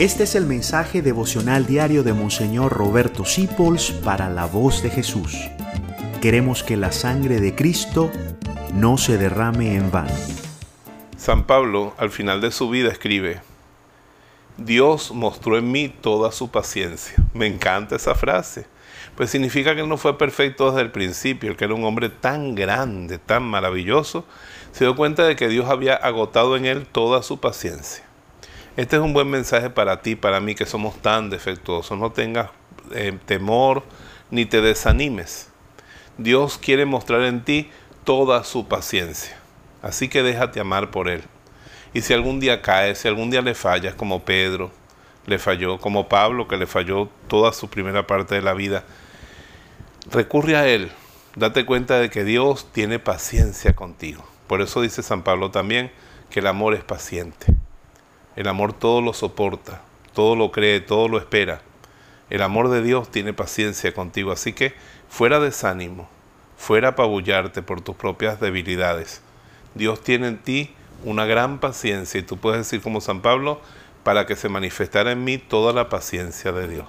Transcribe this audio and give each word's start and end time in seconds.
Este 0.00 0.22
es 0.22 0.34
el 0.34 0.46
mensaje 0.46 1.02
devocional 1.02 1.66
diario 1.66 2.02
de 2.02 2.14
Monseñor 2.14 2.72
Roberto 2.72 3.26
Sipols 3.26 3.90
para 3.90 4.30
la 4.30 4.46
voz 4.46 4.82
de 4.82 4.88
Jesús. 4.88 5.36
Queremos 6.22 6.62
que 6.62 6.78
la 6.78 6.90
sangre 6.90 7.38
de 7.38 7.54
Cristo 7.54 8.10
no 8.72 8.96
se 8.96 9.18
derrame 9.18 9.74
en 9.74 9.90
vano. 9.90 10.14
San 11.18 11.44
Pablo 11.44 11.92
al 11.98 12.08
final 12.08 12.40
de 12.40 12.50
su 12.50 12.70
vida 12.70 12.88
escribe, 12.88 13.42
Dios 14.56 15.12
mostró 15.12 15.58
en 15.58 15.70
mí 15.70 15.90
toda 15.90 16.32
su 16.32 16.50
paciencia. 16.50 17.16
Me 17.34 17.46
encanta 17.46 17.96
esa 17.96 18.14
frase, 18.14 18.64
pues 19.16 19.28
significa 19.28 19.74
que 19.74 19.82
él 19.82 19.88
no 19.90 19.98
fue 19.98 20.16
perfecto 20.16 20.70
desde 20.70 20.80
el 20.80 20.92
principio, 20.92 21.50
el 21.50 21.58
que 21.58 21.66
era 21.66 21.74
un 21.74 21.84
hombre 21.84 22.08
tan 22.08 22.54
grande, 22.54 23.18
tan 23.18 23.42
maravilloso, 23.42 24.24
se 24.72 24.84
dio 24.84 24.96
cuenta 24.96 25.26
de 25.26 25.36
que 25.36 25.48
Dios 25.48 25.68
había 25.68 25.94
agotado 25.94 26.56
en 26.56 26.64
él 26.64 26.86
toda 26.86 27.22
su 27.22 27.38
paciencia. 27.38 28.09
Este 28.76 28.96
es 28.96 29.02
un 29.02 29.12
buen 29.12 29.28
mensaje 29.28 29.68
para 29.68 30.00
ti, 30.00 30.14
para 30.14 30.40
mí, 30.40 30.54
que 30.54 30.64
somos 30.64 31.00
tan 31.02 31.28
defectuosos. 31.28 31.98
No 31.98 32.12
tengas 32.12 32.50
eh, 32.92 33.18
temor 33.26 33.82
ni 34.30 34.46
te 34.46 34.60
desanimes. 34.60 35.48
Dios 36.18 36.56
quiere 36.56 36.86
mostrar 36.86 37.22
en 37.22 37.44
ti 37.44 37.68
toda 38.04 38.44
su 38.44 38.68
paciencia. 38.68 39.36
Así 39.82 40.08
que 40.08 40.22
déjate 40.22 40.60
amar 40.60 40.90
por 40.90 41.08
Él. 41.08 41.22
Y 41.92 42.02
si 42.02 42.12
algún 42.14 42.38
día 42.38 42.62
caes, 42.62 42.98
si 42.98 43.08
algún 43.08 43.30
día 43.30 43.42
le 43.42 43.54
fallas, 43.54 43.94
como 43.94 44.24
Pedro 44.24 44.70
le 45.26 45.38
falló, 45.38 45.78
como 45.78 46.08
Pablo 46.08 46.46
que 46.46 46.56
le 46.56 46.66
falló 46.66 47.08
toda 47.28 47.52
su 47.52 47.68
primera 47.68 48.06
parte 48.06 48.36
de 48.36 48.42
la 48.42 48.54
vida, 48.54 48.84
recurre 50.10 50.56
a 50.56 50.68
Él. 50.68 50.92
Date 51.34 51.66
cuenta 51.66 51.98
de 51.98 52.08
que 52.08 52.22
Dios 52.24 52.70
tiene 52.72 53.00
paciencia 53.00 53.74
contigo. 53.74 54.24
Por 54.46 54.60
eso 54.60 54.80
dice 54.80 55.02
San 55.02 55.22
Pablo 55.22 55.50
también 55.50 55.90
que 56.30 56.40
el 56.40 56.46
amor 56.46 56.74
es 56.74 56.84
paciente. 56.84 57.59
El 58.36 58.48
amor 58.48 58.72
todo 58.72 59.00
lo 59.00 59.12
soporta, 59.12 59.82
todo 60.14 60.36
lo 60.36 60.52
cree, 60.52 60.80
todo 60.80 61.08
lo 61.08 61.18
espera. 61.18 61.62
El 62.30 62.42
amor 62.42 62.68
de 62.70 62.82
Dios 62.82 63.10
tiene 63.10 63.32
paciencia 63.32 63.92
contigo, 63.92 64.32
así 64.32 64.52
que 64.52 64.74
fuera 65.08 65.40
desánimo, 65.40 66.08
fuera 66.56 66.90
apabullarte 66.90 67.62
por 67.62 67.80
tus 67.80 67.96
propias 67.96 68.40
debilidades. 68.40 69.22
Dios 69.74 70.02
tiene 70.02 70.28
en 70.28 70.38
ti 70.38 70.70
una 71.04 71.24
gran 71.24 71.58
paciencia 71.58 72.20
y 72.20 72.22
tú 72.22 72.36
puedes 72.36 72.60
decir 72.60 72.80
como 72.80 73.00
San 73.00 73.20
Pablo, 73.20 73.60
para 74.04 74.26
que 74.26 74.36
se 74.36 74.48
manifestara 74.48 75.12
en 75.12 75.24
mí 75.24 75.38
toda 75.38 75.72
la 75.72 75.88
paciencia 75.88 76.52
de 76.52 76.68
Dios. 76.68 76.86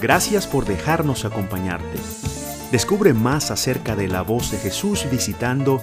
Gracias 0.00 0.46
por 0.46 0.64
dejarnos 0.64 1.24
acompañarte. 1.24 1.98
Descubre 2.70 3.14
más 3.14 3.50
acerca 3.50 3.96
de 3.96 4.08
la 4.08 4.22
voz 4.22 4.50
de 4.50 4.58
Jesús 4.58 5.06
visitando 5.10 5.82